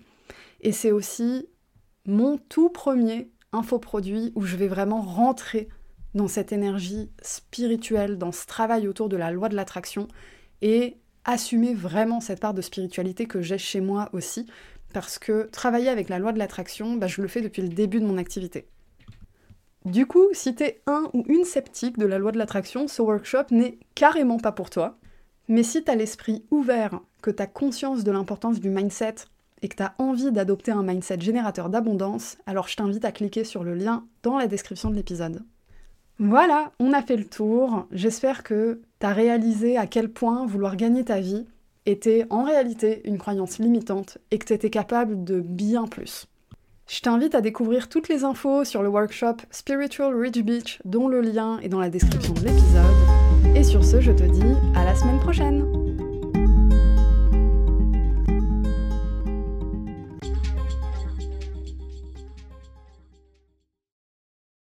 et 0.62 0.72
c'est 0.72 0.94
aussi 0.94 1.50
mon 2.06 2.38
tout 2.38 2.70
premier 2.70 3.30
infoproduit 3.52 4.32
où 4.36 4.44
je 4.44 4.56
vais 4.56 4.70
vraiment 4.70 5.02
rentrer 5.02 5.68
dans 6.14 6.28
cette 6.28 6.52
énergie 6.52 7.10
spirituelle, 7.22 8.18
dans 8.18 8.32
ce 8.32 8.46
travail 8.46 8.88
autour 8.88 9.10
de 9.10 9.18
la 9.18 9.32
loi 9.32 9.50
de 9.50 9.56
l'attraction 9.56 10.08
et 10.62 10.98
assumer 11.26 11.74
vraiment 11.74 12.20
cette 12.20 12.40
part 12.40 12.54
de 12.54 12.62
spiritualité 12.62 13.26
que 13.26 13.42
j'ai 13.42 13.58
chez 13.58 13.82
moi 13.82 14.10
aussi, 14.14 14.48
parce 14.94 15.20
que 15.20 15.48
travailler 15.52 15.90
avec 15.90 16.10
la 16.10 16.20
loi 16.20 16.34
de 16.34 16.40
l'attraction, 16.40 16.96
bah, 16.96 17.08
je 17.08 17.22
le 17.22 17.28
fais 17.28 17.42
depuis 17.42 17.62
le 17.62 17.70
début 17.70 18.00
de 18.00 18.06
mon 18.06 18.18
activité. 18.18 18.68
Du 19.86 20.06
coup, 20.06 20.28
si 20.32 20.54
t'es 20.54 20.82
un 20.86 21.10
ou 21.14 21.24
une 21.28 21.46
sceptique 21.46 21.98
de 21.98 22.06
la 22.06 22.20
loi 22.20 22.32
de 22.32 22.38
l'attraction, 22.38 22.88
ce 22.88 23.02
workshop 23.02 23.46
n'est 23.52 23.80
carrément 23.96 24.38
pas 24.38 24.52
pour 24.52 24.70
toi. 24.70 24.98
Mais 25.48 25.64
si 25.64 25.84
t'as 25.84 25.96
l'esprit 25.96 26.46
ouvert, 26.52 27.00
que 27.22 27.32
t'as 27.32 27.48
conscience 27.48 28.04
de 28.04 28.12
l'importance 28.12 28.60
du 28.60 28.70
mindset 28.70 29.16
et 29.64 29.68
que 29.68 29.76
t'as 29.76 29.94
envie 29.98 30.32
d'adopter 30.32 30.72
un 30.72 30.84
mindset 30.84 31.20
générateur 31.20 31.70
d'abondance, 31.70 32.38
alors 32.46 32.68
je 32.68 32.76
t'invite 32.76 33.06
à 33.06 33.12
cliquer 33.12 33.44
sur 33.44 33.64
le 33.64 33.74
lien 33.74 34.06
dans 34.24 34.38
la 34.38 34.48
description 34.48 34.90
de 34.90 34.96
l'épisode. 34.96 35.44
Voilà, 36.24 36.72
on 36.80 36.94
a 36.94 37.02
fait 37.02 37.18
le 37.18 37.26
tour. 37.26 37.88
J'espère 37.92 38.44
que 38.44 38.80
tu 39.00 39.08
as 39.08 39.12
réalisé 39.12 39.76
à 39.76 39.88
quel 39.88 40.08
point 40.08 40.46
vouloir 40.46 40.76
gagner 40.76 41.04
ta 41.04 41.20
vie 41.20 41.48
était 41.88 42.28
en 42.30 42.44
réalité 42.44 43.02
une 43.06 43.18
croyance 43.18 43.58
limitante 43.58 44.20
et 44.30 44.38
que 44.38 44.46
tu 44.46 44.54
étais 44.54 44.70
capable 44.70 45.24
de 45.24 45.42
bien 45.42 45.88
plus. 45.88 46.28
Je 46.88 47.02
t'invite 47.02 47.34
à 47.34 47.42
découvrir 47.42 47.90
toutes 47.90 48.08
les 48.08 48.24
infos 48.24 48.66
sur 48.66 48.84
le 48.84 48.90
workshop 48.90 49.38
Spiritual 49.50 50.16
Rich 50.16 50.44
Beach 50.44 50.80
dont 50.86 51.08
le 51.08 51.22
lien 51.22 51.58
est 51.64 51.70
dans 51.70 51.80
la 51.80 51.90
description 51.90 52.36
de 52.36 52.42
l'épisode. 52.42 53.56
Et 53.56 53.64
sur 53.64 53.84
ce, 53.84 54.00
je 54.00 54.12
te 54.12 54.24
dis 54.24 54.56
à 54.76 54.86
la 54.86 54.94
semaine 54.94 55.20
prochaine 55.20 55.91